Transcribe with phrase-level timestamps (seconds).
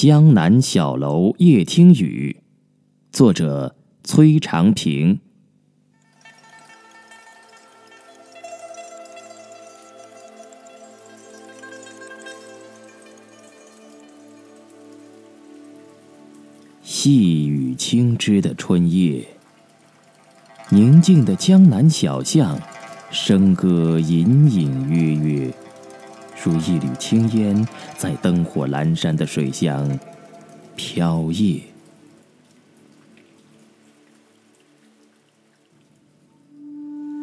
[0.00, 2.36] 江南小楼夜听雨，
[3.10, 5.18] 作者崔长平。
[16.80, 19.26] 细雨轻枝的春夜，
[20.68, 22.56] 宁静的江南小巷，
[23.10, 25.52] 笙歌隐隐约约。
[26.48, 27.68] 如一缕青烟，
[27.98, 29.98] 在灯火阑珊的水乡
[30.76, 31.60] 飘曳。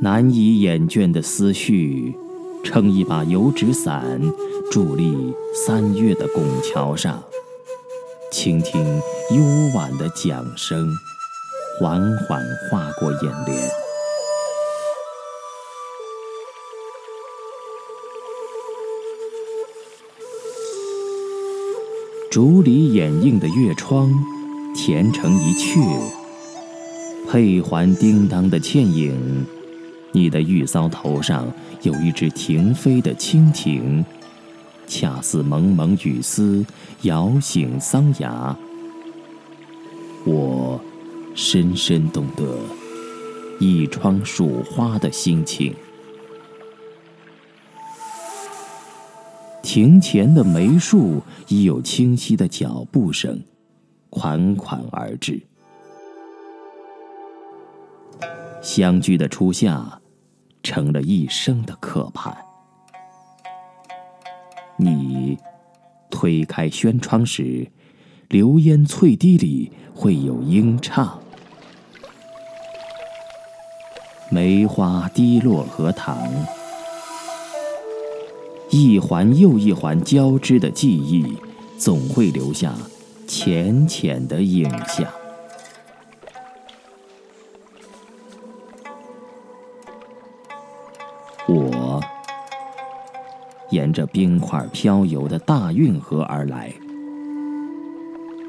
[0.00, 2.14] 难以掩卷的思绪，
[2.64, 4.18] 撑一把油纸伞，
[4.72, 5.34] 伫立
[5.66, 7.22] 三月的拱桥上，
[8.32, 8.82] 倾听
[9.32, 9.44] 幽
[9.74, 10.90] 婉的桨声，
[11.78, 13.89] 缓缓划过眼帘。
[22.30, 24.08] 竹里掩映的月窗，
[24.72, 25.82] 填成一阙。
[27.28, 29.12] 佩环叮当的倩影，
[30.12, 34.04] 你的玉搔头上有一只停飞的蜻蜓，
[34.86, 36.64] 恰似蒙蒙雨丝，
[37.02, 38.56] 摇醒桑芽。
[40.24, 40.80] 我
[41.34, 42.44] 深深懂得
[43.58, 45.74] 一窗数花的心情。
[49.72, 53.40] 庭前的梅树已有清晰的脚步声，
[54.10, 55.40] 款款而至。
[58.60, 60.00] 相聚的初夏，
[60.60, 62.36] 成了一生的渴盼。
[64.76, 65.38] 你
[66.10, 67.70] 推开轩窗时，
[68.28, 71.22] 流烟翠堤里会有莺唱。
[74.32, 76.18] 梅花滴落荷塘。
[78.70, 81.36] 一环又一环交织的记忆，
[81.76, 82.72] 总会留下
[83.26, 85.06] 浅浅的影像。
[91.48, 92.00] 我
[93.70, 96.72] 沿着冰块飘游的大运河而来，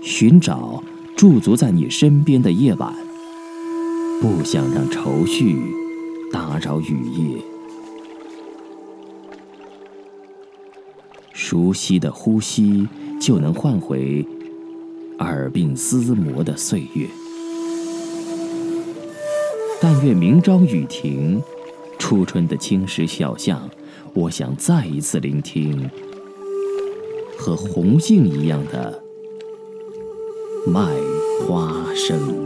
[0.00, 0.80] 寻找
[1.16, 2.94] 驻足在你身边的夜晚，
[4.20, 5.60] 不想让愁绪
[6.32, 7.53] 打扰雨夜。
[11.54, 12.88] 熟悉的呼吸，
[13.20, 14.26] 就能换回
[15.20, 17.06] 耳鬓厮磨的岁月。
[19.80, 21.40] 但愿明朝雨停，
[21.96, 23.70] 初春的青石小巷，
[24.14, 25.88] 我想再一次聆听
[27.38, 29.04] 和红杏一样的
[30.66, 30.84] 麦
[31.46, 32.43] 花声。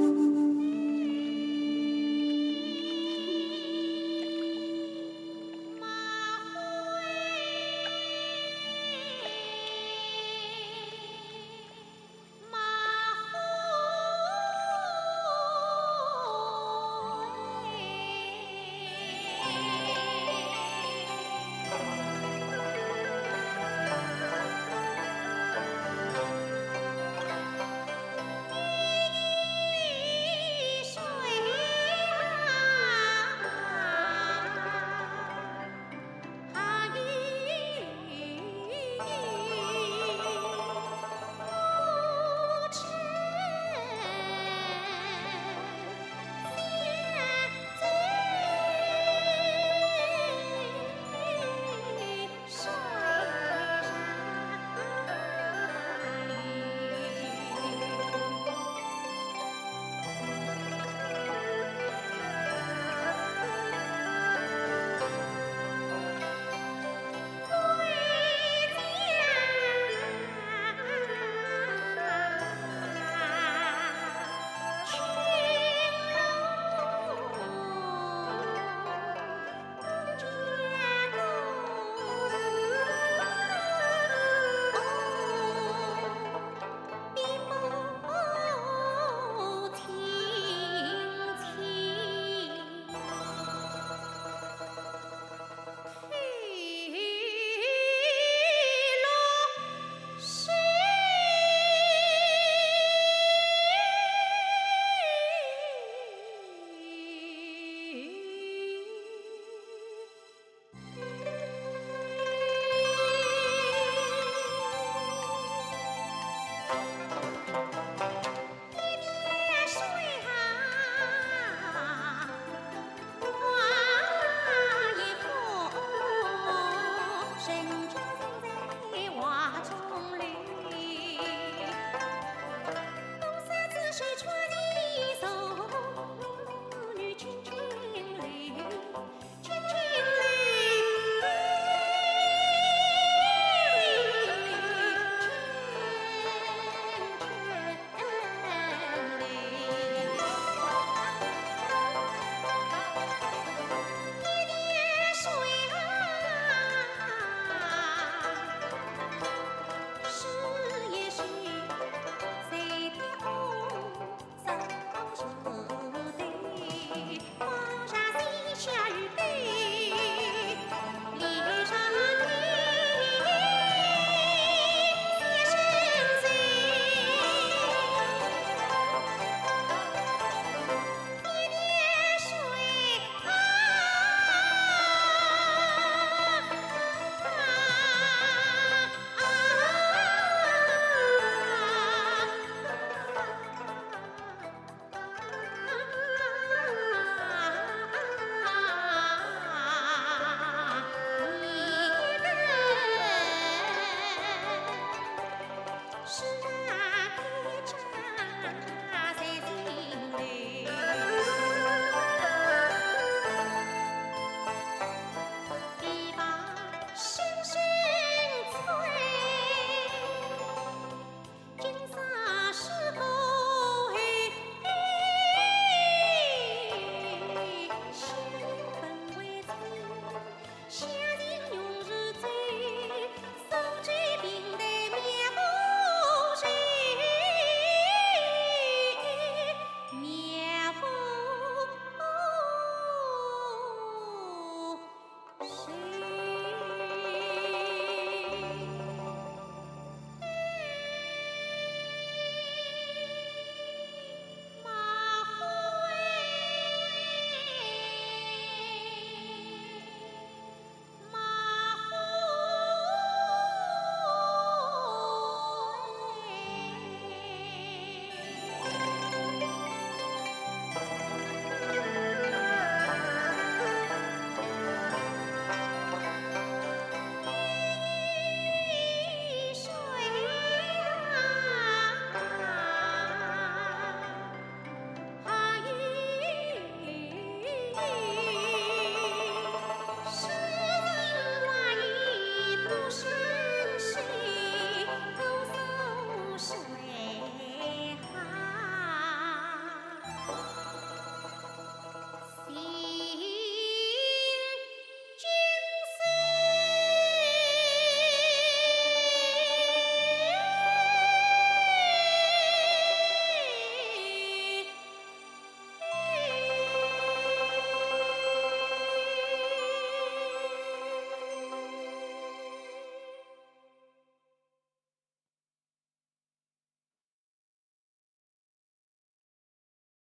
[206.09, 206.38] lost.